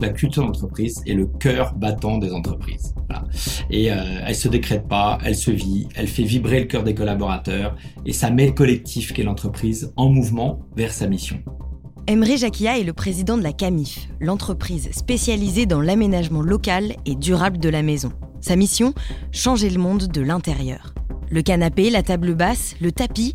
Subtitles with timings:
[0.00, 2.94] La culture d'entreprise est le cœur battant des entreprises.
[3.70, 6.94] Et euh, elle se décrète pas, elle se vit, elle fait vibrer le cœur des
[6.94, 11.42] collaborateurs et ça met le collectif qu'est l'entreprise en mouvement vers sa mission.
[12.08, 17.58] Emery Jacquia est le président de la CAMIF, l'entreprise spécialisée dans l'aménagement local et durable
[17.58, 18.12] de la maison.
[18.40, 18.94] Sa mission
[19.32, 20.94] Changer le monde de l'intérieur.
[21.30, 23.32] Le canapé, la table basse, le tapis,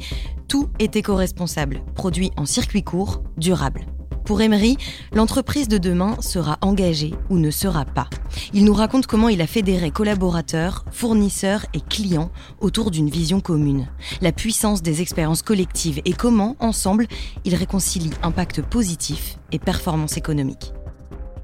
[0.48, 3.86] tout est éco-responsable, produit en circuit court, durable.
[4.32, 4.78] Pour Emery,
[5.12, 8.08] l'entreprise de demain sera engagée ou ne sera pas.
[8.54, 13.90] Il nous raconte comment il a fédéré collaborateurs, fournisseurs et clients autour d'une vision commune,
[14.22, 17.08] la puissance des expériences collectives et comment, ensemble,
[17.44, 20.72] il réconcilie impact positif et performance économique.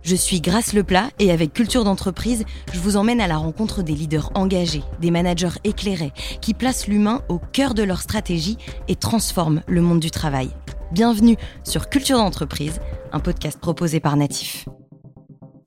[0.01, 3.95] Je suis Grace Leplat et avec Culture d'entreprise, je vous emmène à la rencontre des
[3.95, 8.57] leaders engagés, des managers éclairés, qui placent l'humain au cœur de leur stratégie
[8.87, 10.51] et transforment le monde du travail.
[10.91, 12.79] Bienvenue sur Culture d'entreprise,
[13.11, 14.65] un podcast proposé par Natif.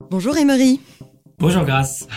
[0.09, 0.81] Bonjour Emery.
[1.37, 2.07] Bonjour Grace.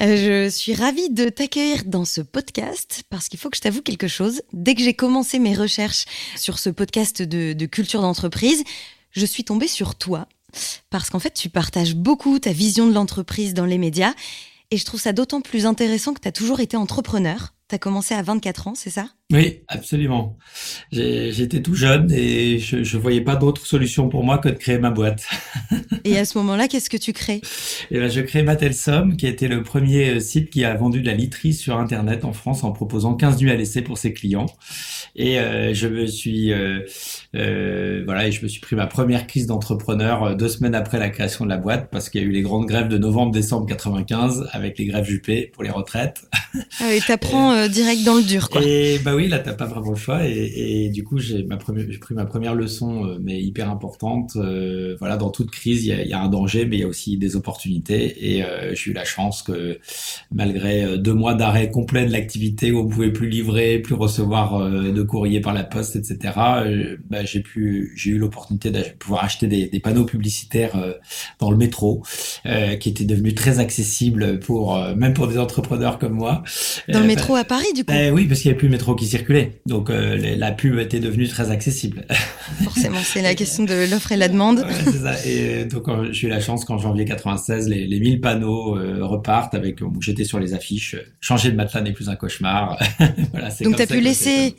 [0.00, 3.82] Euh, je suis ravie de t'accueillir dans ce podcast parce qu'il faut que je t'avoue
[3.82, 4.42] quelque chose.
[4.52, 6.04] Dès que j'ai commencé mes recherches
[6.36, 8.62] sur ce podcast de, de culture d'entreprise,
[9.10, 10.28] je suis tombée sur toi
[10.90, 14.14] parce qu'en fait, tu partages beaucoup ta vision de l'entreprise dans les médias
[14.70, 17.52] et je trouve ça d'autant plus intéressant que tu as toujours été entrepreneur.
[17.68, 19.08] Tu as commencé à 24 ans, c'est ça?
[19.30, 20.38] Oui, absolument.
[20.90, 24.78] J'étais tout jeune et je, je voyais pas d'autre solution pour moi que de créer
[24.78, 25.26] ma boîte.
[26.04, 27.42] et à ce moment-là, qu'est-ce que tu crées?
[27.90, 31.02] Et eh ben, je crée Matelsom, qui était le premier euh, site qui a vendu
[31.02, 34.14] de la literie sur Internet en France en proposant 15 nuits à laisser pour ses
[34.14, 34.46] clients.
[35.14, 36.80] Et euh, je me suis, euh,
[37.36, 40.98] euh, voilà, et je me suis pris ma première crise d'entrepreneur euh, deux semaines après
[40.98, 43.66] la création de la boîte parce qu'il y a eu les grandes grèves de novembre-décembre
[43.66, 46.22] 95 avec les grèves Juppé pour les retraites.
[46.80, 48.62] Ah oui, t'apprends direct dans le dur, quoi.
[48.64, 50.24] Et bah oui, là, t'as pas vraiment le choix.
[50.28, 53.68] Et, et du coup, j'ai ma première, j'ai pris ma première leçon, euh, mais hyper
[53.68, 54.36] importante.
[54.36, 56.84] Euh, voilà, dans toute crise, il y a, y a, un danger, mais il y
[56.84, 58.34] a aussi des opportunités.
[58.34, 59.80] Et euh, j'ai eu la chance que,
[60.30, 65.02] malgré deux mois d'arrêt complet de l'activité où on pouvait plus livrer, plus recevoir de
[65.02, 66.18] courrier par la poste, etc.,
[67.10, 70.76] bah, j'ai pu, j'ai eu l'opportunité de pouvoir acheter des, des panneaux publicitaires
[71.40, 72.02] dans le métro,
[72.78, 76.44] qui étaient devenus très accessibles pour même pour des entrepreneurs comme moi.
[76.88, 77.92] Dans le métro à Paris, du coup?
[78.12, 79.60] oui, parce qu'il n'y avait plus le métro qui circulait.
[79.66, 82.06] Donc euh, la pub était devenue très accessible.
[82.62, 84.60] Forcément, c'est la question de l'offre et la demande.
[84.60, 85.26] Ouais, ça.
[85.26, 89.54] Et donc j'ai eu la chance qu'en janvier 96, les, les 1000 panneaux euh, repartent
[89.54, 90.96] avec j'étais sur les affiches.
[91.20, 92.78] Changer de matelas n'est plus un cauchemar.
[93.32, 94.56] voilà, donc tu as pu laisser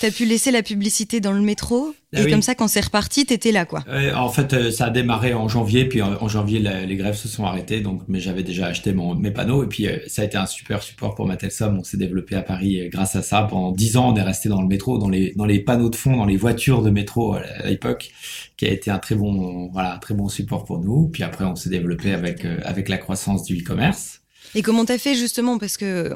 [0.00, 3.26] T'as pu laisser la publicité dans le métro ah et comme ça, quand c'est reparti,
[3.26, 3.84] t'étais là, quoi.
[4.16, 7.44] en fait, euh, ça a démarré en janvier, puis en, janvier, les grèves se sont
[7.44, 10.36] arrêtées, donc mais j'avais déjà acheté mon, mes panneaux et puis euh, ça a été
[10.36, 11.78] un super support pour Matelsom.
[11.78, 13.42] On s'est développé à Paris euh, grâce à ça.
[13.42, 15.96] Pendant dix ans, on est resté dans le métro, dans les dans les panneaux de
[15.96, 18.10] fond, dans les voitures de métro à l'époque,
[18.56, 21.08] qui a été un très bon voilà très bon support pour nous.
[21.08, 24.19] Puis après, on s'est développé avec avec la croissance du e-commerce.
[24.54, 25.58] Et comment t'as fait justement?
[25.58, 26.12] Parce que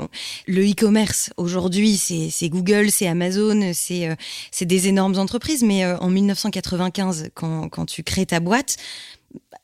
[0.47, 4.15] le e-commerce aujourd'hui, c'est Google, c'est Amazon, c'est euh,
[4.61, 5.63] des énormes entreprises.
[5.63, 8.77] Mais euh, en 1995, quand, quand tu crées ta boîte,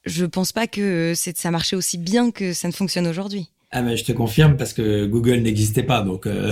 [0.05, 3.51] je pense pas que ça marchait aussi bien que ça ne fonctionne aujourd'hui.
[3.73, 6.51] Ah mais je te confirme parce que Google n'existait pas donc euh,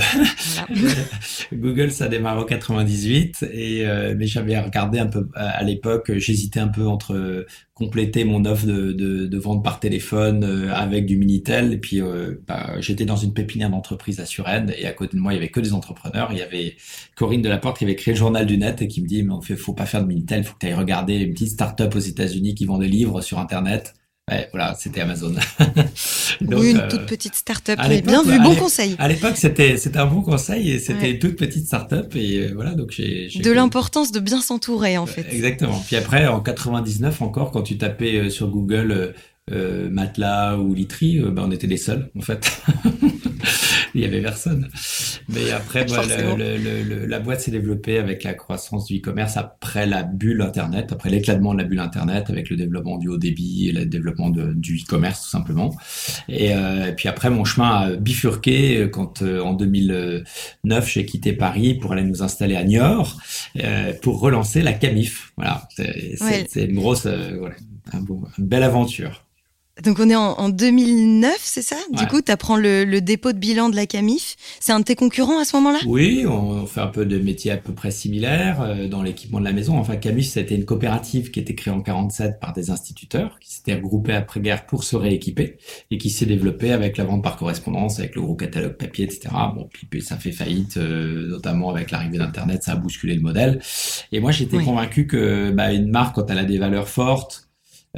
[1.53, 6.61] Google ça démarre en 98 et euh, mais j'avais regardé un peu à l'époque j'hésitais
[6.61, 11.17] un peu entre compléter mon offre de, de, de vente par téléphone euh, avec du
[11.17, 12.01] minitel et puis
[12.47, 15.39] bah, j'étais dans une pépinière d'entreprise à Suresnes et à côté de moi il y
[15.39, 16.29] avait que des entrepreneurs.
[16.31, 16.77] Il y avait
[17.17, 19.41] Corinne Delaporte qui avait créé le journal du net et qui me dit mais on
[19.41, 21.99] fait faut pas faire de minitel faut que tu ailles regarder une petite start-up aux
[21.99, 23.95] États-Unis qui vend des livres sur internet
[24.31, 25.31] Ouais, voilà, c'était Amazon.
[26.41, 27.79] Donc, oui, une euh, toute petite start-up.
[28.05, 28.95] Bien vu, bon conseil.
[28.99, 32.53] À l'époque, c'était c'était un bon conseil et c'était une toute petite start-up et euh,
[32.55, 33.29] voilà, donc j'ai.
[33.43, 35.27] De l'importance de bien s'entourer en fait.
[35.31, 35.83] Exactement.
[35.87, 39.15] Puis après, en 99 encore, quand tu tapais euh, sur Google
[39.51, 42.63] euh, matelas ou literie, ben on était les seuls en fait.
[43.95, 44.69] il y avait personne.
[45.29, 50.03] Mais après, bah, le, la boîte s'est développée avec la croissance du e-commerce après la
[50.03, 53.73] bulle Internet, après l'éclatement de la bulle Internet, avec le développement du haut débit et
[53.73, 55.75] le développement de, du e-commerce tout simplement.
[56.29, 61.33] Et, euh, et, puis après, mon chemin a bifurqué quand euh, en 2009, j'ai quitté
[61.33, 63.19] Paris pour aller nous installer à Niort
[63.63, 65.33] euh, pour relancer la Camif.
[65.37, 67.55] Voilà, c'est une grosse, euh, voilà,
[67.93, 69.25] un bon, une belle aventure.
[69.85, 71.77] Donc on est en, 2009, c'est ça?
[71.93, 74.37] Du coup, tu apprends le, dépôt de bilan de la Camif.
[74.61, 75.79] C'est un de tes concurrents à ce moment-là?
[75.87, 79.45] Oui, on, fait un peu de métiers à peu près similaires euh, dans l'équipement de
[79.45, 79.79] la maison.
[79.79, 83.55] Enfin, Camif, c'était une coopérative qui a été créée en 47 par des instituteurs qui
[83.55, 85.59] s'étaient regroupés après-guerre pour se rééquiper
[85.91, 89.29] et qui s'est développée avec la vente par correspondance, avec le gros catalogue papier, etc.
[89.55, 93.61] Bon, puis ça fait faillite, euh, notamment avec l'arrivée d'Internet, ça a bousculé le modèle.
[94.13, 97.48] Et moi, j'étais convaincu que bah, une marque, quand elle a des valeurs fortes,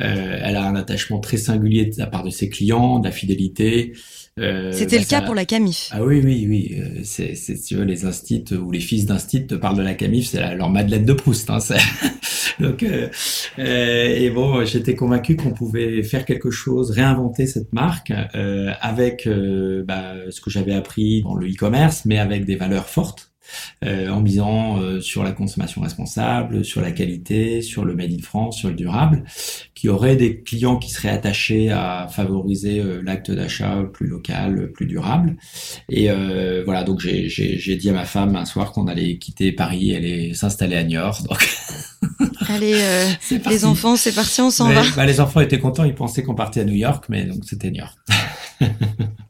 [0.01, 3.93] elle a un attachement très singulier de la part de ses clients, de la fidélité.
[4.39, 5.91] Euh, C'était bah, le cas pour la Camif.
[5.93, 6.77] Ah oui, oui, oui.
[6.79, 10.29] Euh, c'est, si tu les instits ou les fils d'instit te parlent de la Camif,
[10.29, 11.51] c'est leur Madeleine de Proust.
[11.51, 11.59] Hein,
[12.61, 13.09] Donc, euh,
[13.59, 18.13] et bon, j'étais convaincu qu'on pouvait faire quelque chose, réinventer cette marque
[18.81, 19.29] avec
[19.87, 23.30] bah, ce que j'avais appris dans le e-commerce, mais avec des valeurs fortes.
[23.85, 28.23] Euh, en misant euh, sur la consommation responsable, sur la qualité, sur le made in
[28.23, 29.25] France, sur le durable,
[29.75, 34.85] qui aurait des clients qui seraient attachés à favoriser euh, l'acte d'achat plus local, plus
[34.85, 35.37] durable.
[35.89, 36.09] Et
[36.65, 40.77] voilà, donc j'ai dit à ma femme un soir qu'on allait quitter Paris, aller s'installer
[40.77, 41.23] à Niort.
[41.23, 41.49] Donc
[42.49, 42.79] Allez,
[43.49, 44.83] les enfants, c'est parti, on s'en va.
[44.97, 47.71] Bah, les enfants étaient contents, ils pensaient qu'on partait à New York, mais donc c'était
[47.71, 47.97] New York.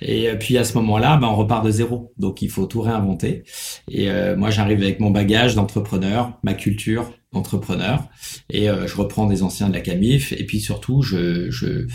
[0.00, 2.12] Et euh, puis à ce moment-là, ben, on repart de zéro.
[2.18, 3.44] Donc il faut tout réinventer.
[3.90, 8.08] Et euh, moi, j'arrive avec mon bagage d'entrepreneur, ma culture, entrepreneur.
[8.50, 10.32] Et euh, je reprends des anciens de la Camif.
[10.32, 11.86] Et puis surtout je, je,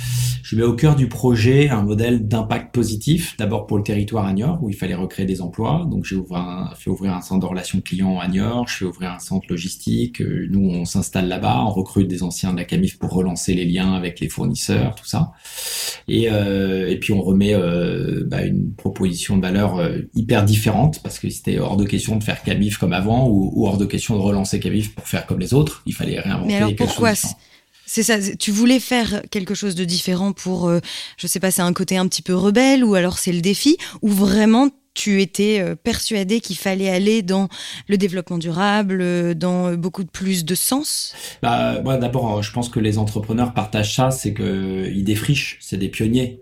[0.44, 3.36] je mets au cœur du projet un modèle d'impact positif.
[3.38, 5.88] D'abord pour le territoire à Niort où il fallait recréer des emplois.
[5.90, 6.18] Donc j'ai
[6.78, 8.68] fait ouvrir un centre de relations clients à Niort.
[8.68, 10.22] Je fais ouvrir un centre logistique.
[10.22, 11.64] Euh, nous on s'installe là-bas.
[11.66, 15.06] On recrute des anciens de la Camif pour relancer les liens avec les fournisseurs tout
[15.06, 15.32] ça.
[16.08, 17.54] Et, euh, et puis on remet
[18.26, 19.80] bah, une proposition de valeur
[20.16, 23.78] hyper différente parce que c'était hors de question de faire Camif comme avant ou hors
[23.78, 25.84] de question de relancer Camif pour faire comme les autres.
[25.86, 26.48] Il fallait réinventer.
[26.48, 27.14] Mais alors pourquoi
[27.88, 30.82] c'est ça, tu voulais faire quelque chose de différent pour, euh,
[31.16, 33.78] je sais pas, c'est un côté un petit peu rebelle ou alors c'est le défi
[34.02, 37.48] ou vraiment tu étais euh, persuadé qu'il fallait aller dans
[37.88, 41.14] le développement durable, euh, dans beaucoup plus de sens?
[41.42, 45.88] Bah, moi, D'abord, je pense que les entrepreneurs partagent ça, c'est qu'ils défrichent, c'est des
[45.88, 46.42] pionniers.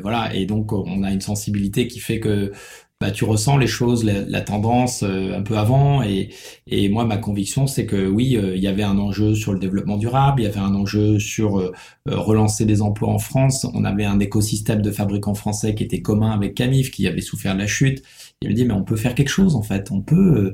[0.00, 2.52] voilà, et donc on a une sensibilité qui fait que
[3.00, 6.02] bah, tu ressens les choses, la, tendance euh, un peu avant.
[6.02, 6.30] Et,
[6.66, 9.58] et moi, ma conviction, c'est que oui, euh, il y avait un enjeu sur le
[9.58, 11.72] développement durable, il y avait un enjeu sur euh,
[12.06, 13.66] relancer des emplois en France.
[13.74, 17.54] On avait un écosystème de fabricants français qui était commun avec Camif, qui avait souffert
[17.54, 18.02] de la chute.
[18.40, 19.90] Il me dit, mais on peut faire quelque chose en fait.
[19.90, 20.52] On peut,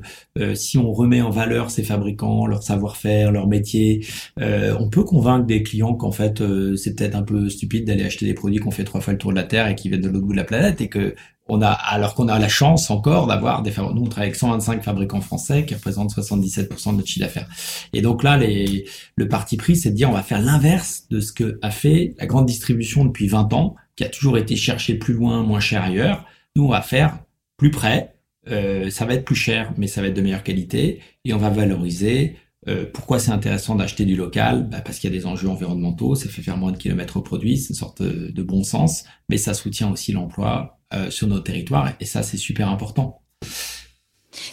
[0.53, 4.05] si on remet en valeur ces fabricants, leur savoir-faire, leur métier,
[4.37, 6.41] on peut convaincre des clients qu'en fait,
[6.77, 9.31] c'est peut-être un peu stupide d'aller acheter des produits qu'on fait trois fois le tour
[9.31, 11.15] de la Terre et qui viennent de l'autre bout de la planète et que
[11.53, 14.83] on a, alors qu'on a la chance encore d'avoir des nous on travaille avec 125
[14.83, 17.49] fabricants français qui représentent 77% de notre chiffre d'affaires.
[17.91, 18.85] Et donc là, les,
[19.17, 22.15] le parti pris, c'est de dire on va faire l'inverse de ce que a fait
[22.19, 25.83] la grande distribution depuis 20 ans, qui a toujours été chercher plus loin, moins cher
[25.83, 26.25] ailleurs.
[26.55, 27.19] Nous, on va faire
[27.57, 28.13] plus près.
[28.49, 31.37] Euh, ça va être plus cher, mais ça va être de meilleure qualité et on
[31.37, 32.37] va valoriser.
[32.67, 34.69] Euh, pourquoi c'est intéressant d'acheter du local?
[34.69, 37.21] Bah Parce qu'il y a des enjeux environnementaux, ça fait faire moins de kilomètres au
[37.21, 41.39] produit, c'est une sorte de bon sens, mais ça soutient aussi l'emploi euh, sur nos
[41.39, 43.21] territoires et ça c'est super important.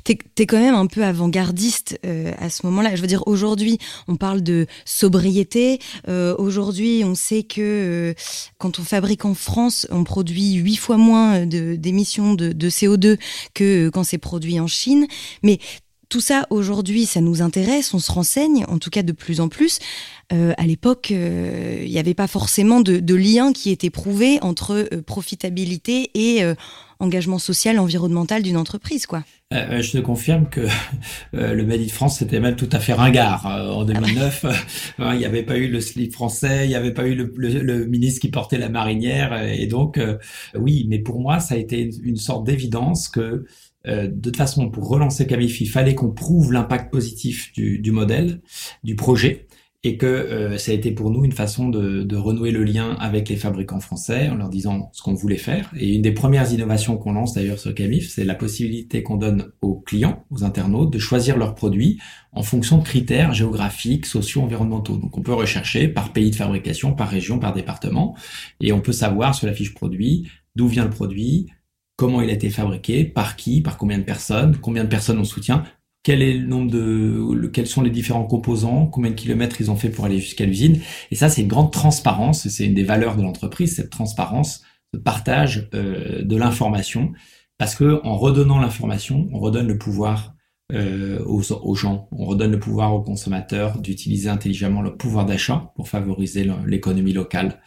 [0.05, 2.95] T'es es quand même un peu avant-gardiste euh, à ce moment-là.
[2.95, 5.81] Je veux dire, aujourd'hui, on parle de sobriété.
[6.07, 8.15] Euh, aujourd'hui, on sait que
[8.59, 13.19] quand on fabrique en France, on produit huit fois moins d'émissions de, de, CO2
[13.55, 15.09] que quand c'est produit en Chine.
[15.43, 15.59] Mais
[16.09, 19.49] tout ça, aujourd'hui, ça nous intéresse, on se renseigne, en tout cas de plus en
[19.49, 19.79] plus.
[20.33, 24.39] Euh, à l'époque, euh, il n'y avait pas forcément de, de, lien qui était prouvé
[24.43, 26.43] entre euh, profitabilité et
[27.01, 29.23] engagement social, environnemental d'une entreprise, quoi.
[29.53, 30.67] je te confirme que
[31.33, 33.47] le Made in France, c'était même tout à fait ringard.
[33.47, 34.47] en 2009,
[34.99, 37.33] ah il n'y avait pas eu le slip français, il n'y avait pas eu le,
[37.37, 39.41] le, ministre qui portait la marinière.
[39.45, 40.01] Et donc,
[40.57, 43.45] oui, mais pour moi, ça a été une, une sorte d'évidence que
[43.89, 48.41] de toute façon, pour relancer Camif, il fallait qu'on prouve l'impact positif du, du, modèle,
[48.85, 49.47] du projet
[49.85, 52.97] et que euh, ça a été pour nous une façon de, de, renouer le lien
[52.99, 55.71] avec les fabricants français en leur disant ce qu'on voulait faire.
[55.79, 59.53] Et une des premières innovations qu'on lance d'ailleurs sur Camif, c'est la possibilité qu'on donne
[59.63, 62.01] aux clients, aux internautes, de choisir leurs produits
[62.33, 64.97] en fonction de critères géographiques, sociaux, environnementaux.
[64.97, 68.17] Donc on peut rechercher par pays de fabrication, par région, par département,
[68.61, 71.47] et on peut savoir sur la fiche produit d'où vient le produit,
[71.99, 75.25] comment il a été fabriqué, par qui, par combien de personnes, combien de personnes on
[75.25, 75.65] soutient,
[76.05, 79.77] quel est le nombre de, quels sont les différents composants, combien de kilomètres ils ont
[79.77, 80.81] fait pour aller jusqu'à l'usine.
[81.11, 84.63] Et ça, c'est une grande transparence, c'est une des valeurs de l'entreprise, cette transparence,
[84.95, 87.13] ce partage euh, de l'information,
[87.59, 90.37] parce que en redonnant l'information, on redonne le pouvoir
[90.73, 92.09] euh, aux, aux, gens.
[92.13, 97.61] On redonne le pouvoir aux consommateurs d'utiliser intelligemment leur pouvoir d'achat pour favoriser l'économie locale.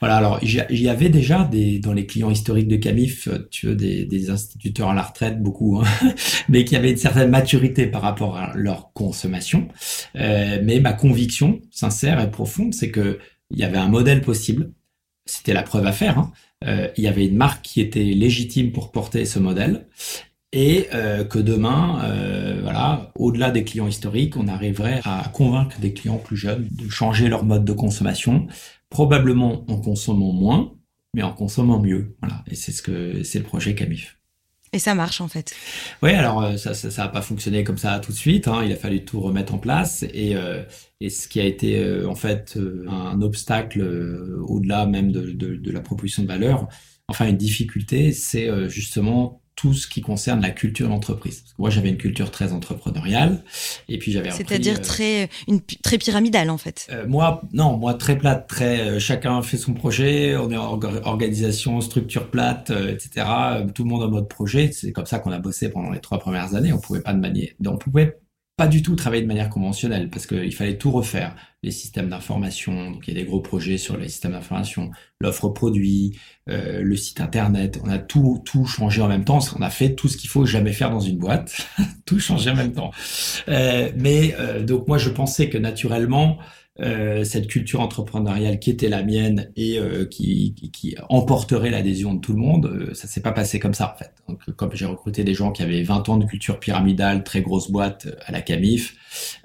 [0.00, 0.16] Voilà.
[0.16, 4.04] Alors, il y avait déjà des dans les clients historiques de Camif, tu veux, des,
[4.04, 6.14] des instituteurs à la retraite, beaucoup, hein,
[6.48, 9.68] mais qui avaient une certaine maturité par rapport à leur consommation.
[10.16, 14.72] Euh, mais ma conviction sincère et profonde, c'est que il y avait un modèle possible.
[15.24, 16.18] C'était la preuve à faire.
[16.18, 16.32] Hein.
[16.64, 19.86] Euh, il y avait une marque qui était légitime pour porter ce modèle
[20.52, 25.92] et euh, que demain, euh, voilà, au-delà des clients historiques, on arriverait à convaincre des
[25.92, 28.48] clients plus jeunes de changer leur mode de consommation,
[28.88, 30.72] probablement en consommant moins,
[31.14, 32.16] mais en consommant mieux.
[32.20, 34.20] Voilà, et c'est ce que c'est le projet Camif.
[34.72, 35.52] Et ça marche en fait.
[36.02, 38.46] Oui, alors euh, ça, ça, ça a pas fonctionné comme ça tout de suite.
[38.46, 38.62] Hein.
[38.64, 40.62] Il a fallu tout remettre en place et euh,
[41.00, 42.56] et ce qui a été euh, en fait
[42.88, 43.82] un obstacle
[44.46, 46.68] au-delà même de, de, de, la proposition de valeur,
[47.08, 51.44] enfin une difficulté, c'est justement tout ce qui concerne la culture d'entreprise.
[51.58, 53.44] Moi, j'avais une culture très entrepreneuriale,
[53.90, 54.30] et puis j'avais.
[54.30, 56.86] C'est-à-dire euh, très une très pyramidale en fait.
[56.90, 58.80] Euh, moi, non, moi très plate, très.
[58.80, 63.26] Euh, chacun fait son projet, on est en organisation, structure plate, etc.
[63.74, 64.70] Tout le monde en mode projet.
[64.72, 66.72] C'est comme ça qu'on a bossé pendant les trois premières années.
[66.72, 68.18] On pouvait pas de manière, on pouvait
[68.60, 71.34] pas du tout travailler de manière conventionnelle parce qu'il fallait tout refaire.
[71.62, 75.48] Les systèmes d'information, donc il y a des gros projets sur les systèmes d'information, l'offre
[75.48, 76.18] produit,
[76.50, 77.80] euh, le site internet.
[77.82, 79.38] On a tout tout changé en même temps.
[79.58, 81.66] On a fait tout ce qu'il faut jamais faire dans une boîte,
[82.04, 82.90] tout changé en même temps.
[83.48, 86.36] Euh, mais euh, donc moi je pensais que naturellement
[86.78, 92.20] euh, cette culture entrepreneuriale qui était la mienne et euh, qui, qui, emporterait l'adhésion de
[92.20, 94.12] tout le monde, euh, ça s'est pas passé comme ça en fait.
[94.28, 97.70] Donc, comme j'ai recruté des gens qui avaient 20 ans de culture pyramidale, très grosse
[97.70, 98.96] boîte à la Camif,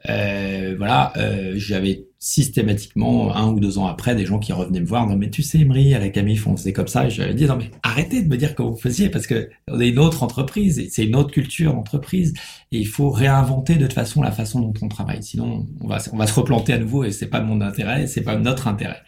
[0.06, 1.14] voilà,
[1.56, 5.30] j'avais systématiquement un ou deux ans après des gens qui revenaient me voir non mais
[5.30, 7.06] tu sais Emery à la Camif on faisait comme ça.
[7.06, 9.48] Et je leur dit non mais arrêtez de me dire comment vous faisiez parce que
[9.70, 12.34] on est une autre entreprise et c'est une autre culture d'entreprise
[12.72, 15.22] et il faut réinventer de toute façon la façon dont on travaille.
[15.22, 18.24] Sinon on va on va se replanter à nouveau et c'est pas mon intérêt c'est
[18.24, 19.04] pas notre intérêt.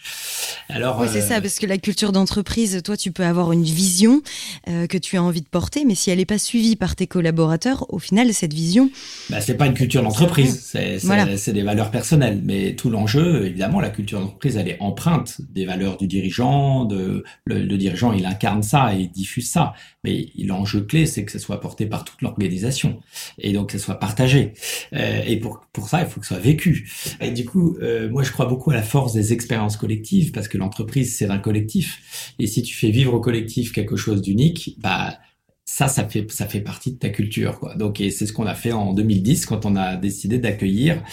[0.70, 4.22] Alors c'est ça euh, parce que la culture d'entreprise toi tu peux avoir une vision
[4.68, 7.08] euh, que tu as envie de porter mais si elle n'est pas suivie par tes
[7.08, 8.92] collaborateurs au final cette vision
[9.32, 13.46] bah, c'est pas une culture d'entreprise c'est c'est des valeurs personnelles mais tout l'enjeu jeu,
[13.46, 16.86] évidemment, la culture d'entreprise, elle est empreinte des valeurs du dirigeant.
[16.86, 19.74] De, le, dirigeant, il incarne ça et il diffuse ça.
[20.04, 23.00] Mais l'enjeu clé, c'est que ça soit porté par toute l'organisation
[23.40, 24.54] et donc que ça soit partagé.
[24.94, 26.90] Euh, et pour, pour ça, il faut que ça soit vécu.
[27.22, 30.48] Et du coup, euh, moi, je crois beaucoup à la force des expériences collectives parce
[30.48, 32.34] que l'entreprise, c'est un collectif.
[32.40, 35.18] Et si tu fais vivre au collectif quelque chose d'unique, bah
[35.78, 37.76] ça, ça fait, ça fait partie de ta culture, quoi.
[37.76, 41.04] Donc, et c'est ce qu'on a fait en 2010 quand on a décidé d'accueillir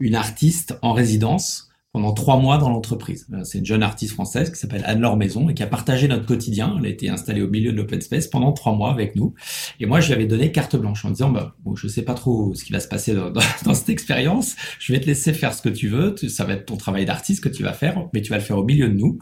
[0.00, 3.28] une artiste en résidence pendant trois mois dans l'entreprise.
[3.32, 6.26] Euh, c'est une jeune artiste française qui s'appelle Anne-Laure Maison et qui a partagé notre
[6.26, 6.74] quotidien.
[6.80, 9.32] Elle a été installée au milieu de l'open space pendant trois mois avec nous.
[9.78, 12.14] Et moi, je lui avais donné carte blanche en disant, bah, bon, je sais pas
[12.14, 14.56] trop ce qui va se passer dans, dans, cette expérience.
[14.80, 16.16] Je vais te laisser faire ce que tu veux.
[16.26, 18.58] Ça va être ton travail d'artiste que tu vas faire, mais tu vas le faire
[18.58, 19.20] au milieu de nous.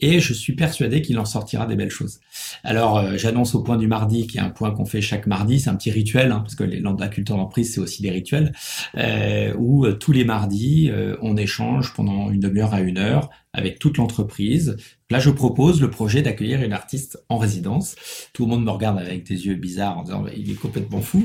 [0.00, 2.20] Et je suis persuadé qu'il en sortira des belles choses.
[2.62, 5.60] Alors, euh, j'annonce au point du mardi, qui est un point qu'on fait chaque mardi.
[5.60, 8.52] C'est un petit rituel, hein, parce que les, la culture d'emprise, c'est aussi des rituels,
[8.96, 10.90] euh, où tous les mardis,
[11.20, 14.76] on échange pendant une demi-heure à une heure avec toute l'entreprise.
[15.10, 17.94] Là, je propose le projet d'accueillir une artiste en résidence.
[18.32, 21.24] Tout le monde me regarde avec des yeux bizarres en disant il est complètement fou.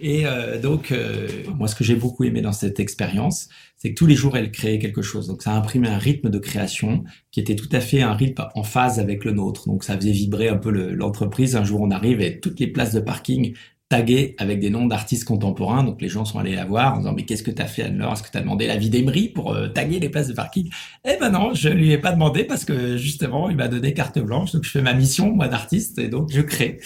[0.00, 3.94] Et euh, donc, euh, moi, ce que j'ai beaucoup aimé dans cette expérience, c'est que
[3.94, 5.28] tous les jours, elle créait quelque chose.
[5.28, 8.44] Donc, ça a imprimé un rythme de création qui était tout à fait un rythme
[8.54, 9.68] en phase avec le nôtre.
[9.68, 11.54] Donc, ça faisait vibrer un peu l'entreprise.
[11.54, 13.54] un jour, on arrive et toutes les places de parking
[13.88, 15.82] tagué avec des noms d'artistes contemporains.
[15.82, 17.84] Donc les gens sont allés la voir en disant mais qu'est-ce que tu as fait
[17.84, 18.12] Anne-Laure?
[18.12, 20.68] Est-ce que tu as demandé l'avis d'Emery pour euh, taguer les places de parking?
[21.06, 24.18] Eh ben non, je lui ai pas demandé parce que justement il m'a donné carte
[24.18, 24.52] blanche.
[24.52, 26.80] Donc je fais ma mission moi d'artiste et donc je crée.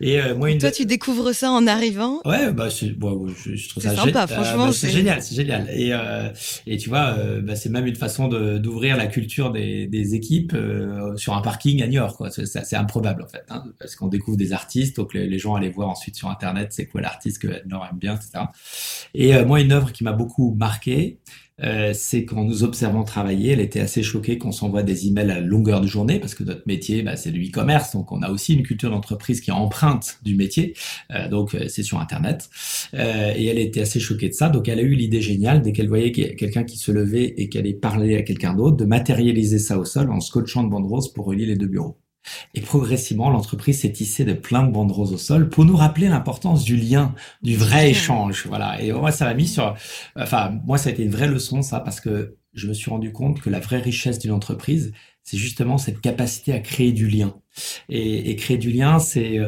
[0.00, 0.58] Et euh, moi une...
[0.58, 2.20] toi tu découvres ça en arrivant?
[2.24, 5.68] Ouais bah c'est bon, je, je, trouve ça sympa, franchement bah, c'est génial, c'est génial.
[5.72, 6.30] Et euh,
[6.66, 10.56] et tu vois bah, c'est même une façon d'ouvrir la culture des, des équipes
[11.16, 12.30] sur un parking à New York quoi.
[12.30, 15.70] C'est improbable en fait hein, parce qu'on découvre des artistes donc les, les gens allaient
[15.70, 16.28] voir ensuite sur
[16.70, 18.44] c'est quoi l'artiste que Ednor aime bien, etc.
[19.14, 21.18] Et euh, moi, une œuvre qui m'a beaucoup marqué,
[21.62, 25.40] euh, c'est qu'en nous observant travailler, elle était assez choquée qu'on s'envoie des emails à
[25.40, 28.54] longueur de journée, parce que notre métier, bah, c'est du e-commerce, donc on a aussi
[28.54, 30.74] une culture d'entreprise qui est empreinte du métier,
[31.10, 32.48] euh, donc c'est sur Internet.
[32.94, 35.88] et elle était assez choquée de ça, donc elle a eu l'idée géniale, dès qu'elle
[35.88, 39.78] voyait quelqu'un qui se levait et qu'elle allait parler à quelqu'un d'autre, de matérialiser ça
[39.78, 41.98] au sol en scotchant de banderoles pour relier les deux bureaux.
[42.54, 46.64] Et progressivement, l'entreprise s'est tissée de plein de banderoles au sol pour nous rappeler l'importance
[46.64, 48.46] du lien, du vrai échange.
[48.46, 48.80] Voilà.
[48.82, 49.74] Et moi, ça m'a mis sur,
[50.16, 53.12] enfin, moi, ça a été une vraie leçon, ça, parce que je me suis rendu
[53.12, 57.36] compte que la vraie richesse d'une entreprise, c'est justement cette capacité à créer du lien.
[57.88, 59.38] Et, créer du lien, c'est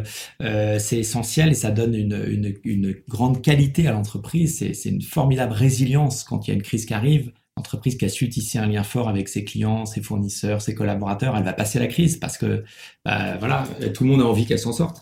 [0.40, 4.58] euh, c'est essentiel et ça donne une, une, une grande qualité à l'entreprise.
[4.58, 8.08] C'est une formidable résilience quand il y a une crise qui arrive entreprise qui a
[8.08, 11.78] su tisser un lien fort avec ses clients, ses fournisseurs, ses collaborateurs, elle va passer
[11.78, 12.64] la crise parce que
[13.04, 15.00] bah, voilà, tout le monde a envie qu'elle s'en sorte.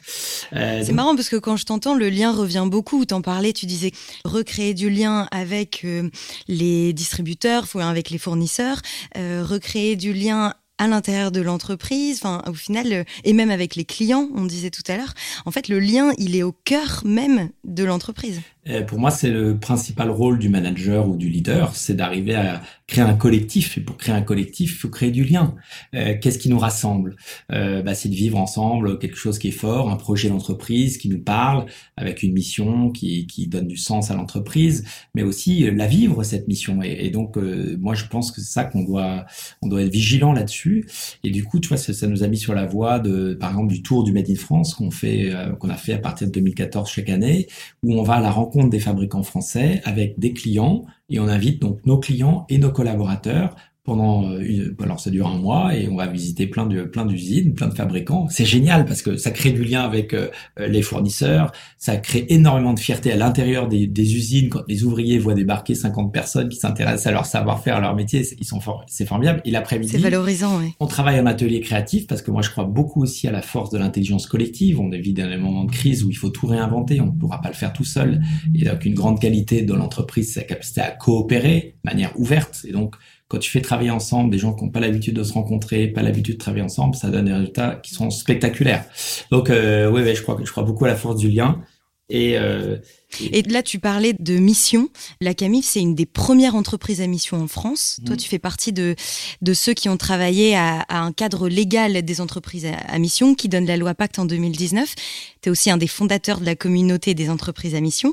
[0.52, 3.04] Euh, c'est marrant parce que quand je t'entends, le lien revient beaucoup.
[3.04, 3.92] T'en parlais, tu disais
[4.24, 6.10] recréer du lien avec euh,
[6.48, 8.80] les distributeurs, avec les fournisseurs,
[9.16, 13.84] euh, recréer du lien à l'intérieur de l'entreprise, enfin au final, et même avec les
[13.84, 15.12] clients, on disait tout à l'heure,
[15.44, 18.40] en fait le lien, il est au cœur même de l'entreprise.
[18.68, 22.60] Euh, pour moi, c'est le principal rôle du manager ou du leader, c'est d'arriver à
[22.86, 23.78] créer un collectif.
[23.78, 25.54] Et pour créer un collectif, il faut créer du lien.
[25.94, 27.16] Euh, Qu'est-ce qui nous rassemble?
[27.52, 31.08] Euh, bah, C'est de vivre ensemble quelque chose qui est fort, un projet d'entreprise qui
[31.08, 35.70] nous parle, avec une mission qui, qui donne du sens à l'entreprise, mais aussi euh,
[35.72, 36.82] la vivre cette mission.
[36.82, 39.24] Et, donc, euh, moi, je pense que c'est ça qu'on doit,
[39.62, 40.86] on doit être vigilant là-dessus.
[41.24, 43.50] Et du coup, tu vois, ça, ça, nous a mis sur la voie de, par
[43.50, 46.26] exemple, du tour du Made in France qu'on fait, euh, qu'on a fait à partir
[46.26, 47.46] de 2014 chaque année,
[47.82, 51.28] où on va à la rencontre rencontre des fabricants français avec des clients et on
[51.28, 55.74] invite donc nos clients et nos collaborateurs pendant euh, une, alors ça dure un mois
[55.74, 58.28] et on va visiter plein de plein d'usines, plein de fabricants.
[58.28, 62.74] C'est génial parce que ça crée du lien avec euh, les fournisseurs, ça crée énormément
[62.74, 66.58] de fierté à l'intérieur des, des, usines quand les ouvriers voient débarquer 50 personnes qui
[66.58, 69.40] s'intéressent à leur savoir-faire, à leur métier, ils sont for c'est formidable.
[69.44, 70.58] Et l'après-midi, c'est valorisant.
[70.58, 70.74] Oui.
[70.80, 73.70] On travaille en atelier créatif parce que moi je crois beaucoup aussi à la force
[73.70, 74.80] de l'intelligence collective.
[74.80, 77.40] On est dans des moments de crise où il faut tout réinventer, on ne pourra
[77.40, 78.20] pas le faire tout seul.
[78.54, 82.64] Et donc une grande qualité de l'entreprise, c'est sa capacité à coopérer de manière ouverte.
[82.68, 82.96] Et donc
[83.30, 86.02] quand tu fais travailler ensemble des gens qui n'ont pas l'habitude de se rencontrer, pas
[86.02, 88.84] l'habitude de travailler ensemble, ça donne des résultats qui sont spectaculaires.
[89.30, 91.60] Donc, euh, ouais, je crois que je crois beaucoup à la force du lien.
[92.08, 92.78] Et, euh,
[93.20, 93.38] et...
[93.38, 94.88] et là, tu parlais de mission.
[95.20, 98.00] La Camif, c'est une des premières entreprises à mission en France.
[98.00, 98.04] Mmh.
[98.04, 98.96] Toi, tu fais partie de,
[99.42, 103.36] de ceux qui ont travaillé à, à un cadre légal des entreprises à, à, mission
[103.36, 104.92] qui donne la loi Pacte en 2019.
[105.40, 108.12] Tu es aussi un des fondateurs de la communauté des entreprises à mission.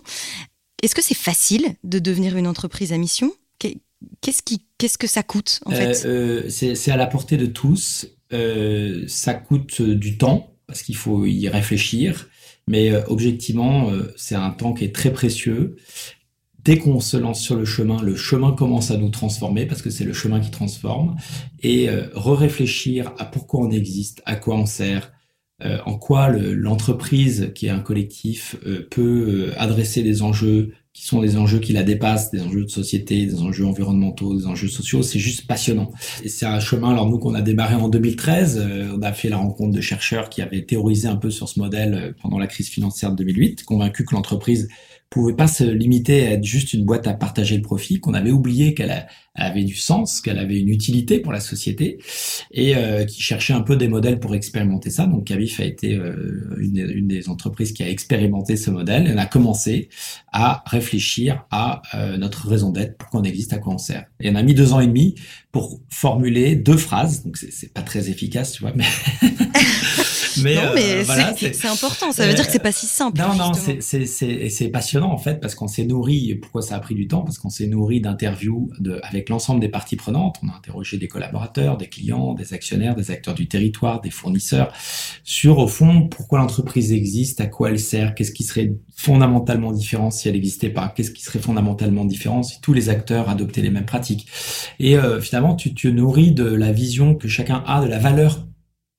[0.84, 3.34] Est-ce que c'est facile de devenir une entreprise à mission?
[4.22, 6.06] Qu'est-ce qui, qu'est-ce que ça coûte en fait?
[6.06, 8.08] euh, euh, C'est à la portée de tous.
[8.34, 12.28] Euh, ça coûte du temps parce qu'il faut y réfléchir,
[12.68, 15.78] mais euh, objectivement, euh, c'est un temps qui est très précieux.
[16.60, 19.90] Dès qu'on se lance sur le chemin, le chemin commence à nous transformer parce que
[19.90, 21.16] c'est le chemin qui transforme
[21.64, 25.14] et re-réfléchir à pourquoi on existe, à quoi on sert,
[25.64, 28.58] en quoi l'entreprise qui est un collectif
[28.92, 33.28] peut adresser des enjeux qui sont des enjeux qui la dépassent, des enjeux de société,
[33.28, 35.04] des enjeux environnementaux, des enjeux sociaux.
[35.04, 35.92] C'est juste passionnant.
[36.24, 39.30] Et c'est un chemin, alors nous qu'on a démarré en 2013, euh, on a fait
[39.30, 42.48] la rencontre de chercheurs qui avaient théorisé un peu sur ce modèle euh, pendant la
[42.48, 44.70] crise financière de 2008, convaincus que l'entreprise
[45.10, 48.32] pouvait pas se limiter à être juste une boîte à partager le profit, qu'on avait
[48.32, 52.00] oublié qu'elle avait du sens, qu'elle avait une utilité pour la société,
[52.52, 55.06] et euh, qui cherchait un peu des modèles pour expérimenter ça.
[55.06, 59.08] Donc Cavif a été euh, une, une, des entreprises qui a expérimenté ce modèle.
[59.08, 59.90] Elle a commencé
[60.34, 64.06] à réfléchir à euh, notre raison d'être, pourquoi on existe, à quoi on sert.
[64.20, 65.16] Et on a mis deux ans et demi
[65.52, 67.24] pour formuler deux phrases.
[67.24, 68.86] Donc c'est pas très efficace, tu vois, mais
[70.44, 72.12] Mais, non, mais euh, voilà, c'est important.
[72.12, 73.20] Ça veut dire que c'est pas si simple.
[73.20, 76.36] Non, non, c'est passionnant en fait parce qu'on s'est nourri.
[76.36, 77.22] Pourquoi ça a pris du temps?
[77.22, 80.38] Parce qu'on s'est nourri d'interviews de, avec l'ensemble des parties prenantes.
[80.44, 84.72] On a interrogé des collaborateurs, des clients, des actionnaires, des acteurs du territoire, des fournisseurs
[85.24, 90.12] sur au fond pourquoi l'entreprise existe, à quoi elle sert, qu'est-ce qui serait fondamentalement différent
[90.12, 93.70] si elle n'existait pas, qu'est-ce qui serait fondamentalement différent si tous les acteurs adoptaient les
[93.70, 94.28] mêmes pratiques.
[94.80, 98.48] Et euh, finalement, tu te nourris de la vision que chacun a de la valeur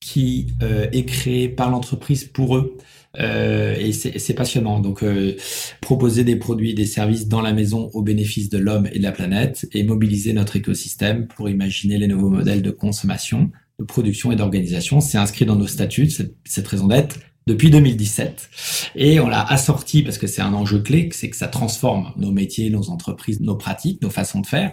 [0.09, 2.79] qui euh, est créé par l'entreprise pour eux.
[3.19, 4.81] Euh, et c'est passionnant.
[4.81, 5.37] Donc, euh,
[5.83, 9.13] proposer des produits, des services dans la maison au bénéfice de l'homme et de la
[9.13, 14.37] planète et mobiliser notre écosystème pour imaginer les nouveaux modèles de consommation, de production et
[14.37, 15.01] d'organisation.
[15.01, 17.19] C'est inscrit dans nos statuts, cette, cette raison d'être
[17.49, 18.51] depuis 2017.
[18.95, 22.31] Et on l'a assorti parce que c'est un enjeu clé, c'est que ça transforme nos
[22.31, 24.73] métiers, nos entreprises, nos pratiques, nos façons de faire.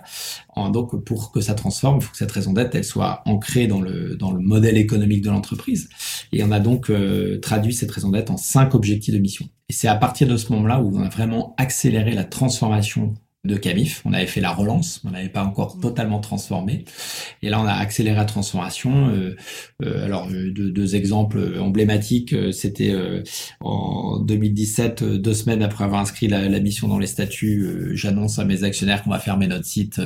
[0.72, 3.82] Donc, pour que ça transforme, il faut que cette raison d'être, elle soit ancrée dans
[3.82, 5.90] le, dans le modèle économique de l'entreprise.
[6.32, 9.48] Et on a donc euh, traduit cette raison d'être en cinq objectifs de mission.
[9.70, 13.56] Et c'est à partir de ce moment-là où on a vraiment accéléré la transformation de
[13.56, 14.02] Camif.
[14.06, 16.86] On avait fait la relance, on n'avait pas encore totalement transformé.
[17.42, 19.10] Et là, on a accéléré la transformation.
[19.10, 19.36] Euh,
[19.84, 23.24] euh, alors, euh, deux, deux, exemples emblématiques, euh, c'était euh,
[23.60, 28.46] en 2017, deux semaines après avoir inscrit la, la mission dans les statuts, j'annonce à
[28.46, 30.00] mes actionnaires qu'on va fermer notre site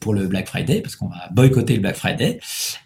[0.00, 2.38] pour le Black Friday, parce qu'on va boycotter le Black Friday.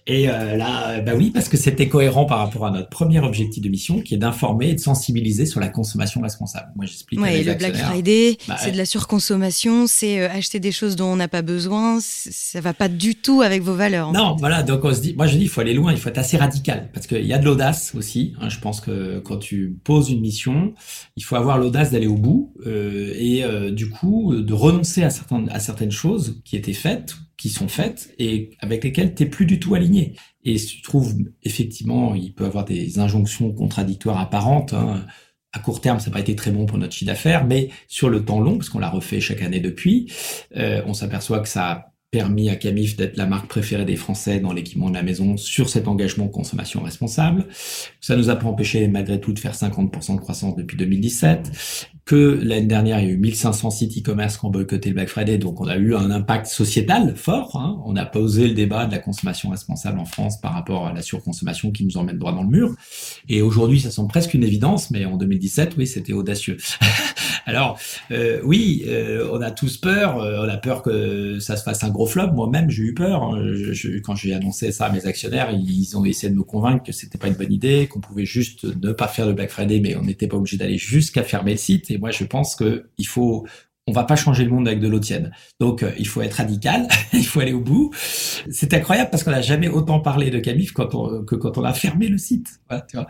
[0.07, 3.69] Et là, bah oui, parce que c'était cohérent par rapport à notre premier objectif de
[3.69, 6.69] mission, qui est d'informer et de sensibiliser sur la consommation responsable.
[6.77, 7.21] Moi, j'explique.
[7.21, 11.07] Ouais, le Black Friday, bah, c'est de la surconsommation c'est euh, acheter des choses dont
[11.07, 14.13] on n'a pas besoin, ça va pas du tout avec vos valeurs.
[14.13, 16.09] Non, voilà, donc on se dit, moi je dis, il faut aller loin, il faut
[16.09, 18.35] être assez radical, parce qu'il y a de l'audace aussi.
[18.41, 20.75] Hein, je pense que quand tu poses une mission,
[21.17, 25.11] il faut avoir l'audace d'aller au bout euh, et euh, du coup de renoncer à
[25.11, 29.29] certaines, à certaines choses qui étaient faites, qui sont faites et avec lesquelles tu n'es
[29.29, 30.15] plus du tout aligné.
[30.45, 34.75] Et tu trouves effectivement, il peut avoir des injonctions contradictoires apparentes.
[34.75, 35.07] Hein,
[35.55, 38.11] à court terme, ça n'a pas été très bon pour notre chiffre d'affaires, mais sur
[38.11, 40.13] le temps long, parce qu'on l'a refait chaque année depuis,
[40.57, 44.53] euh, on s'aperçoit que ça permis à Camif d'être la marque préférée des Français dans
[44.53, 47.47] l'équipement de la maison sur cet engagement consommation responsable.
[48.01, 52.39] Ça nous a pas empêché malgré tout de faire 50% de croissance depuis 2017 que
[52.41, 55.39] l'année dernière, il y a eu 1500 sites e-commerce qui ont boycotté le Black Friday,
[55.39, 57.57] donc on a eu un impact sociétal fort.
[57.57, 57.81] Hein.
[57.85, 61.03] On a posé le débat de la consommation responsable en France par rapport à la
[61.03, 62.77] surconsommation qui nous emmène droit dans le mur.
[63.29, 66.59] Et aujourd'hui, ça semble presque une évidence, mais en 2017, oui, c'était audacieux.
[67.47, 67.79] Alors,
[68.11, 70.19] euh, oui, euh, on a tous peur.
[70.21, 72.33] Euh, on a peur que ça se fasse un gros flop.
[72.33, 73.23] Moi-même, j'ai eu peur.
[73.23, 73.45] Hein.
[74.03, 77.19] Quand j'ai annoncé ça à mes actionnaires, ils ont essayé de me convaincre que c'était
[77.19, 80.03] pas une bonne idée, qu'on pouvait juste ne pas faire le Black Friday, mais on
[80.03, 81.91] n'était pas obligé d'aller jusqu'à fermer le site.
[81.91, 83.47] Et moi, je pense que il faut
[83.87, 85.31] on va pas changer le monde avec de l'eau tiède.
[85.61, 87.91] Donc euh, il faut être radical, il faut aller au bout.
[88.51, 91.65] C'est incroyable parce qu'on n'a jamais autant parlé de Camif quand on, que quand on
[91.65, 92.61] a fermé le site.
[92.69, 92.87] Voilà.
[92.89, 93.07] Tu vois.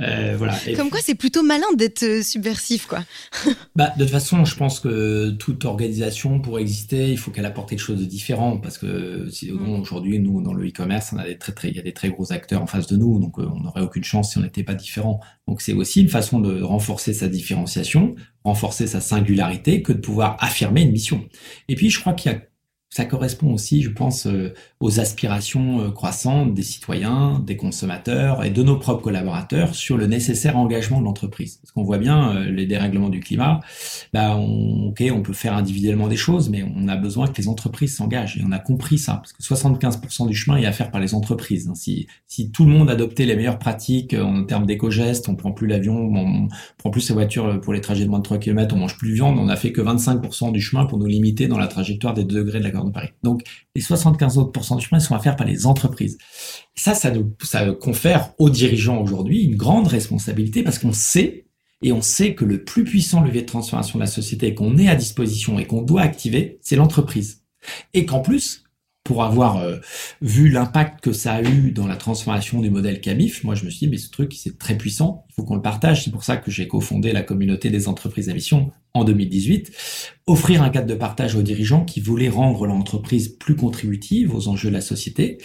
[0.00, 0.56] Euh, voilà.
[0.76, 3.04] Comme quoi c'est plutôt malin d'être euh, subversif quoi.
[3.76, 7.68] bah de toute façon je pense que toute organisation pour exister il faut qu'elle apporte
[7.68, 9.80] quelque chose de différent parce que sinon mm.
[9.80, 12.10] aujourd'hui nous dans le e-commerce on a des très très il y a des très
[12.10, 14.74] gros acteurs en face de nous donc on n'aurait aucune chance si on n'était pas
[14.74, 15.20] différent.
[15.48, 20.36] Donc c'est aussi une façon de renforcer sa différenciation renforcer sa singularité que de pouvoir
[20.40, 21.28] affirmer une mission.
[21.68, 22.42] Et puis je crois qu'il y a
[22.92, 28.50] ça correspond aussi, je pense, euh, aux aspirations euh, croissantes des citoyens, des consommateurs et
[28.50, 31.56] de nos propres collaborateurs sur le nécessaire engagement de l'entreprise.
[31.62, 33.60] Parce qu'on voit bien euh, les dérèglements du climat,
[34.12, 37.48] bah on, ok, on peut faire individuellement des choses, mais on a besoin que les
[37.48, 38.36] entreprises s'engagent.
[38.36, 41.14] Et on a compris ça, parce que 75% du chemin est à faire par les
[41.14, 41.68] entreprises.
[41.68, 41.74] Hein.
[41.74, 45.66] Si, si tout le monde adoptait les meilleures pratiques en termes d'éco-gestes, on prend plus
[45.66, 48.80] l'avion, on, prend plus sa voiture pour les trajets de moins de 3 km, on
[48.80, 51.58] mange plus de viande, on a fait que 25% du chemin pour nous limiter dans
[51.58, 52.92] la trajectoire des 2 degrés de la de.
[53.22, 53.42] Donc,
[53.74, 56.18] les 75 autres du chemin sont à faire par les entreprises.
[56.74, 61.46] Ça, ça nous, ça confère aux dirigeants aujourd'hui une grande responsabilité parce qu'on sait,
[61.82, 64.88] et on sait que le plus puissant levier de transformation de la société qu'on est
[64.88, 67.42] à disposition et qu'on doit activer, c'est l'entreprise.
[67.94, 68.61] Et qu'en plus,
[69.12, 69.76] pour avoir euh,
[70.22, 73.70] vu l'impact que ça a eu dans la transformation du modèle Camif, moi je me
[73.70, 76.04] suis dit, mais ce truc, c'est très puissant, il faut qu'on le partage.
[76.04, 79.70] C'est pour ça que j'ai cofondé la communauté des entreprises à mission en 2018.
[80.26, 84.70] Offrir un cadre de partage aux dirigeants qui voulaient rendre l'entreprise plus contributive aux enjeux
[84.70, 85.36] de la société,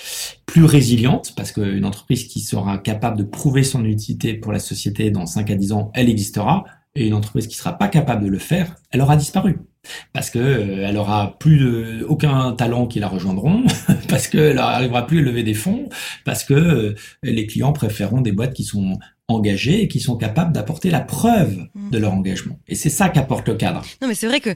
[0.45, 5.11] plus résiliente, parce qu'une entreprise qui sera capable de prouver son utilité pour la société
[5.11, 6.63] dans 5 à 10 ans, elle existera,
[6.97, 9.59] et une entreprise qui sera pas capable de le faire, elle aura disparu
[10.13, 13.63] parce que euh, elle aura plus de, aucun talent qui la rejoindront,
[14.09, 15.89] parce qu'elle n'arrivera plus à lever des fonds,
[16.25, 20.53] parce que euh, les clients préféreront des boîtes qui sont engagées et qui sont capables
[20.53, 21.89] d'apporter la preuve mmh.
[21.89, 22.59] de leur engagement.
[22.67, 23.83] Et c'est ça qu'apporte le cadre.
[24.01, 24.55] Non, mais c'est vrai que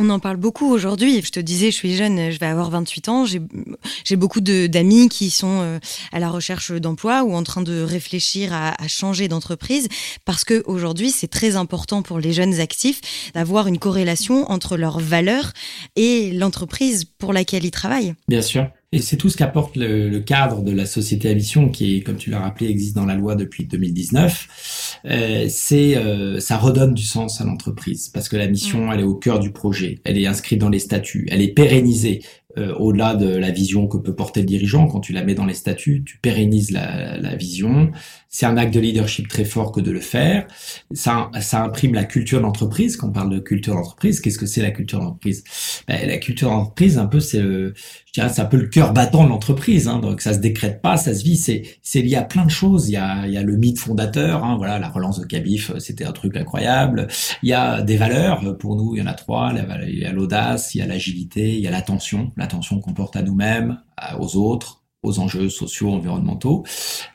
[0.00, 1.20] on en parle beaucoup aujourd'hui.
[1.22, 3.26] Je te disais, je suis jeune, je vais avoir 28 ans.
[3.26, 5.78] J'ai beaucoup d'amis qui sont euh,
[6.12, 9.88] à la recherche d'emploi ou en train de réfléchir à, changer d'entreprise
[10.24, 13.00] parce que aujourd'hui, c'est très important pour les jeunes actifs
[13.34, 15.52] d'avoir une corrélation entre leurs valeurs
[15.96, 18.14] et l'entreprise pour laquelle ils travaillent.
[18.26, 18.68] Bien sûr.
[18.92, 22.28] Et c'est tout ce qu'apporte le, cadre de la société à mission qui, comme tu
[22.28, 25.00] l'as rappelé, existe dans la loi depuis 2019.
[25.04, 28.92] Euh, c'est euh, ça redonne du sens à l'entreprise parce que la mission, mm.
[28.92, 32.20] elle est au cœur du projet, elle est inscrite dans les statuts, elle est pérennisée.
[32.58, 35.46] Euh, au-delà de la vision que peut porter le dirigeant, quand tu la mets dans
[35.46, 37.92] les statuts, tu pérennises la, la vision.
[38.32, 40.46] C'est un acte de leadership très fort que de le faire.
[40.92, 42.96] Ça, ça imprime la culture d'entreprise.
[42.96, 45.42] Quand on parle de culture d'entreprise, qu'est-ce que c'est la culture d'entreprise?
[45.88, 47.72] Ben, La culture d'entreprise, un peu, c'est, je
[48.14, 49.88] dirais, c'est un peu le cœur battant de l'entreprise.
[49.88, 51.36] Hein, donc ça se décrète pas, ça se vit.
[51.36, 52.88] C'est, c'est lié à plein de choses.
[52.88, 54.44] Il y a, il y a le mythe fondateur.
[54.44, 57.08] Hein, voilà, la relance de Cabif, c'était un truc incroyable.
[57.42, 58.56] Il y a des valeurs.
[58.58, 59.52] Pour nous, il y en a trois.
[59.88, 63.16] Il y a l'audace, il y a l'agilité, il y a l'attention l'attention qu'on porte
[63.16, 63.80] à nous-mêmes,
[64.18, 66.64] aux autres, aux enjeux sociaux, environnementaux.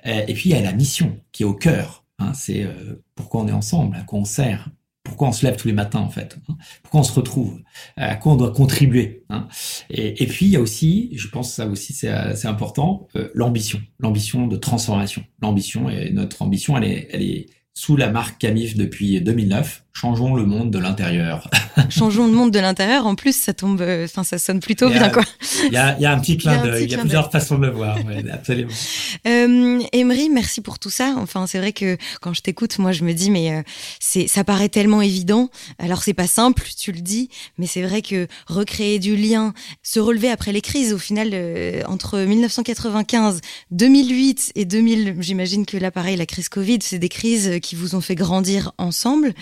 [0.06, 2.04] Euh, et puis il y a la mission qui est au cœur.
[2.20, 4.70] Hein, c'est euh, pourquoi on est ensemble, à quoi on sert,
[5.04, 7.62] pourquoi on se lève tous les matins en fait, hein, pourquoi on se retrouve,
[7.98, 9.26] à quoi on doit contribuer.
[9.30, 9.50] Hein.
[9.90, 13.82] Et, puis il y a aussi, je pense que ça aussi c'est euh, important, l'ambition,
[14.00, 15.24] l'ambition de transformation.
[15.42, 19.85] L'ambition et notre ambition, elle est, elle est sous la marque Camif depuis 2009.
[19.96, 21.50] Changeons le monde de l'intérieur.
[21.90, 23.08] Changeons le monde de l'intérieur.
[23.08, 25.24] En plus, ça tombe, euh, enfin, ça sonne plutôt bien, quoi.
[25.68, 26.84] Il y a, y a, un petit clin d'œil.
[26.84, 27.98] Il y a, plusieurs façons de le voir.
[28.06, 28.72] Ouais, absolument.
[29.28, 31.16] Euh, Emery, merci pour tout ça.
[31.18, 33.64] Enfin, c'est vrai que quand je t'écoute, moi, je me dis, mais euh,
[34.00, 35.50] c'est, ça paraît tellement évident.
[35.80, 40.00] Alors, c'est pas simple, tu le dis, mais c'est vrai que recréer du lien, se
[40.00, 45.90] relever après les crises, au final, euh, entre 1995, 2008 et 2000, j'imagine que là,
[45.90, 49.34] pareil, la crise Covid, c'est des crises qui vous ont fait grandir ensemble.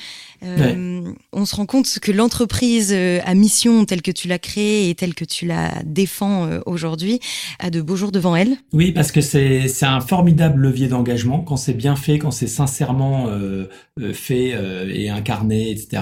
[0.43, 4.89] Euh, on se rend compte que l'entreprise euh, à mission telle que tu l'as créée
[4.89, 7.19] et telle que tu la défends euh, aujourd'hui
[7.59, 8.57] a de beaux jours devant elle.
[8.73, 12.47] Oui, parce que c'est c'est un formidable levier d'engagement quand c'est bien fait, quand c'est
[12.47, 13.27] sincèrement
[14.13, 14.55] fait
[14.93, 16.01] et incarné, etc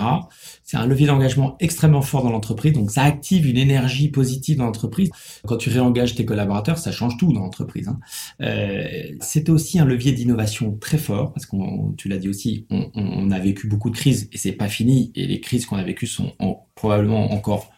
[0.71, 2.71] c'est un levier d'engagement extrêmement fort dans l'entreprise.
[2.71, 5.09] Donc ça active une énergie positive dans l'entreprise.
[5.45, 7.89] Quand tu réengages tes collaborateurs, ça change tout dans l'entreprise.
[7.89, 7.99] Hein.
[8.39, 8.87] Euh,
[9.19, 13.31] c'est aussi un levier d'innovation très fort parce qu'on, tu l'as dit aussi, on, on,
[13.31, 15.11] a vécu beaucoup de crises et c'est pas fini.
[15.13, 16.31] Et les crises qu'on a vécues sont
[16.73, 17.69] probablement encore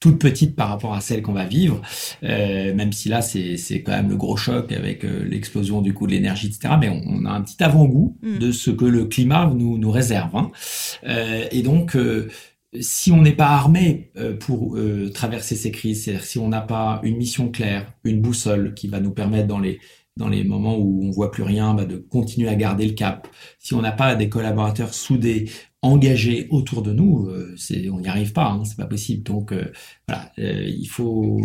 [0.00, 1.82] toute petite par rapport à celle qu'on va vivre,
[2.24, 6.06] euh, même si là c'est quand même le gros choc avec euh, l'explosion du coût
[6.06, 6.74] de l'énergie, etc.
[6.80, 8.38] Mais on, a un petit avant-goût mm.
[8.38, 10.34] de ce que le climat nous, nous réserve.
[10.34, 10.50] Hein.
[11.06, 12.28] Euh, et donc, euh,
[12.80, 14.78] si on n'est pas armé euh, pour
[15.12, 19.00] traverser ces crises, c'est-à-dire si on n'a pas une mission claire, une boussole qui va
[19.00, 19.80] nous permettre dans les
[20.16, 23.26] dans les moments où on voit plus rien, bah, de continuer à garder le cap.
[23.58, 25.48] Si on n'a pas des collaborateurs soudés,
[25.82, 27.56] engagés autour de nous, euh,
[27.92, 29.22] on n'y arrive pas, hein, c'est pas possible.
[29.22, 29.72] Donc euh,
[30.08, 31.40] voilà, euh, il faut,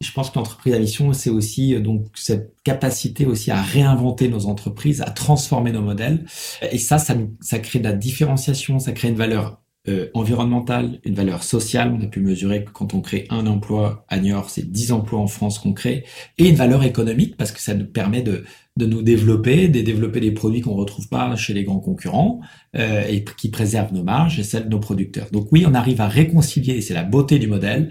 [0.00, 4.46] Je pense que l'entreprise à mission, c'est aussi donc cette capacité aussi à réinventer nos
[4.46, 6.24] entreprises, à transformer nos modèles.
[6.70, 11.14] Et ça, ça, ça crée de la différenciation, ça crée une valeur euh, environnementale, une
[11.14, 11.92] valeur sociale.
[11.98, 15.18] On a pu mesurer que quand on crée un emploi à Niort, c'est 10 emplois
[15.18, 16.04] en France qu'on crée,
[16.38, 18.44] et une valeur économique parce que ça nous permet de,
[18.76, 22.40] de nous développer, de développer des produits qu'on retrouve pas chez les grands concurrents
[22.76, 25.26] euh, et qui préservent nos marges et celles de nos producteurs.
[25.30, 27.90] Donc oui, on arrive à réconcilier, et c'est la beauté du modèle,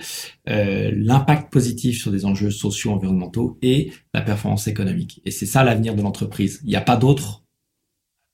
[0.50, 5.22] euh, l'impact positif sur des enjeux sociaux, environnementaux et la performance économique.
[5.26, 6.62] Et c'est ça l'avenir de l'entreprise.
[6.64, 7.44] Il n'y a pas d'autre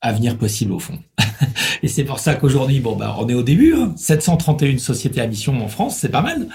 [0.01, 0.99] avenir possible au fond.
[1.83, 5.27] et c'est pour ça qu'aujourd'hui, bon, bah, on est au début, hein, 731 sociétés à
[5.27, 6.47] mission en France, c'est pas mal.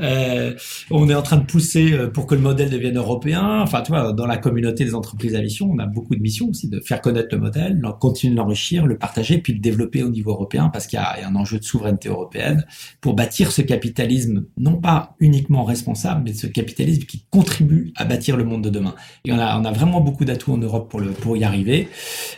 [0.00, 0.54] Euh,
[0.90, 3.60] on est en train de pousser euh, pour que le modèle devienne européen.
[3.60, 6.48] Enfin, tu vois, dans la communauté des entreprises à mission, on a beaucoup de missions
[6.48, 10.10] aussi de faire connaître le modèle, continuer de l'enrichir, le partager, puis le développer au
[10.10, 12.64] niveau européen parce qu'il y, a un enjeu de souveraineté européenne
[13.00, 18.36] pour bâtir ce capitalisme, non pas uniquement responsable, mais ce capitalisme qui contribue à bâtir
[18.36, 18.94] le monde de demain.
[19.24, 21.88] Et on a, on a vraiment beaucoup d'atouts en Europe pour le, pour y arriver.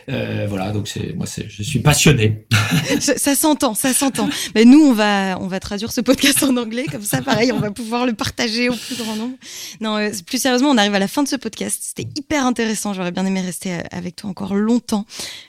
[0.09, 2.32] Euh, voilà, donc c'est, moi, je suis passionné.
[2.99, 4.29] ça s'entend, ça s'entend.
[4.55, 7.59] Mais nous, on va, on va traduire ce podcast en anglais, comme ça, pareil, on
[7.59, 9.35] va pouvoir le partager au plus grand nombre.
[9.81, 11.79] Non, euh, plus sérieusement, on arrive à la fin de ce podcast.
[11.81, 12.93] C'était hyper intéressant.
[12.93, 15.05] J'aurais bien aimé rester euh, avec toi encore longtemps.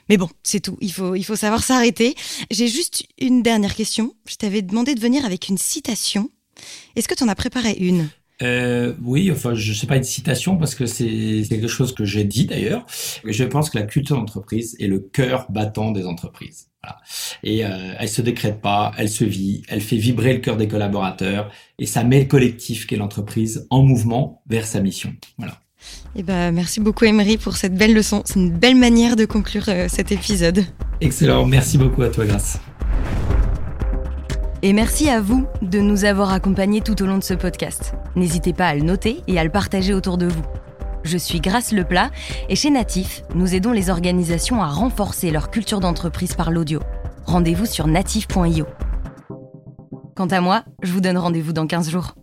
[0.08, 0.76] Mais bon, c'est tout.
[0.80, 2.14] Il faut, il faut savoir s'arrêter.
[2.50, 4.14] J'ai juste une dernière question.
[4.26, 6.30] Je t'avais demandé de venir avec une citation.
[6.96, 8.08] Est-ce que tu en as préparé une?
[8.42, 12.24] Euh, oui, enfin, je sais pas une citation parce que c'est quelque chose que j'ai
[12.24, 12.84] dit d'ailleurs.
[13.24, 16.68] Je pense que la culture d'entreprise est le cœur battant des entreprises.
[16.84, 16.98] Voilà.
[17.42, 20.68] Et euh, elle se décrète pas, elle se vit, elle fait vibrer le cœur des
[20.68, 25.14] collaborateurs et ça met le collectif qu'est l'entreprise en mouvement vers sa mission.
[25.38, 25.58] Voilà.
[26.16, 28.22] Eh ben, merci beaucoup Emery pour cette belle leçon.
[28.24, 30.64] C'est une belle manière de conclure euh, cet épisode.
[31.00, 32.58] Excellent, merci beaucoup à toi, Grâce.
[34.62, 37.94] Et merci à vous de nous avoir accompagnés tout au long de ce podcast.
[38.16, 40.42] N'hésitez pas à le noter et à le partager autour de vous.
[41.04, 42.10] Je suis Grace Leplat
[42.48, 46.80] et chez Natif, nous aidons les organisations à renforcer leur culture d'entreprise par l'audio.
[47.26, 48.66] Rendez-vous sur natif.io.
[50.16, 52.14] Quant à moi, je vous donne rendez-vous dans 15 jours.